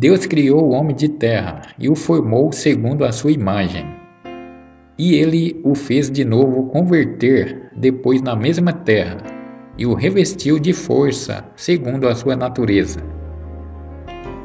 [0.00, 3.84] Deus criou o homem de terra e o formou segundo a sua imagem.
[4.96, 9.18] E ele o fez de novo converter depois na mesma terra
[9.76, 13.00] e o revestiu de força segundo a sua natureza.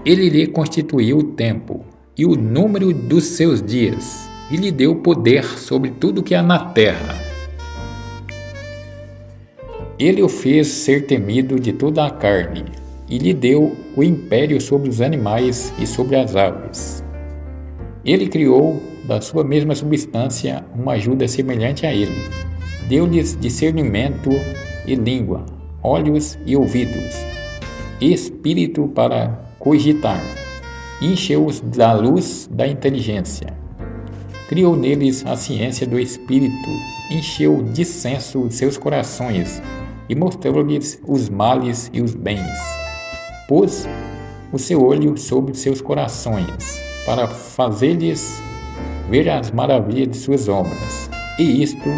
[0.06, 1.86] Ele lhe constituiu o tempo
[2.18, 6.60] e o número dos seus dias e lhe deu poder sobre tudo que há na
[6.72, 7.16] terra.
[9.98, 12.66] Ele o fez ser temido de toda a carne
[13.10, 17.04] e lhe deu o império sobre os animais e sobre as aves.
[18.04, 22.16] Ele criou da sua mesma substância uma ajuda semelhante a ele.
[22.88, 24.30] Deu-lhes discernimento
[24.86, 25.46] e língua,
[25.82, 27.16] olhos e ouvidos,
[28.02, 29.30] espírito para
[29.60, 30.22] cogitar.
[31.02, 33.48] Encheu-os da luz da inteligência.
[34.48, 36.70] Criou neles a ciência do espírito,
[37.12, 39.62] encheu de senso seus corações
[40.08, 42.75] e mostrou-lhes os males e os bens
[43.48, 43.88] pôs
[44.52, 48.42] o seu olho sobre seus corações, para fazer-lhes
[49.10, 51.90] ver as maravilhas de suas obras, e isto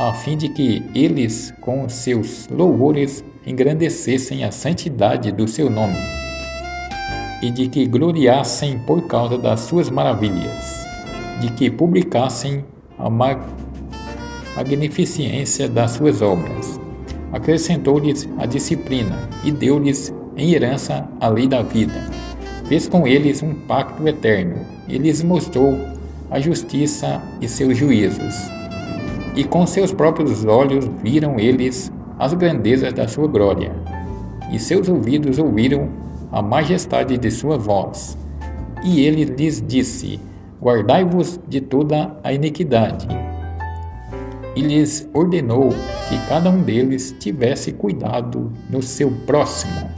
[0.00, 5.98] a fim de que eles, com seus louvores, engrandecessem a santidade do seu nome,
[7.40, 10.84] e de que gloriassem por causa das suas maravilhas,
[11.40, 12.64] de que publicassem
[12.98, 13.08] a
[14.56, 16.80] magnificência das suas obras.
[17.32, 21.94] Acrescentou-lhes a disciplina e deu-lhes em herança a lei da vida.
[22.66, 24.56] Fez com eles um pacto eterno
[24.88, 25.78] e lhes mostrou
[26.30, 28.34] a justiça e seus juízos.
[29.36, 33.72] E com seus próprios olhos viram eles as grandezas da sua glória,
[34.52, 35.88] e seus ouvidos ouviram
[36.30, 38.16] a majestade de sua voz.
[38.84, 40.20] E ele lhes disse:
[40.62, 43.08] Guardai-vos de toda a iniquidade.
[44.54, 45.70] E lhes ordenou
[46.08, 49.88] que cada um deles tivesse cuidado no seu próximo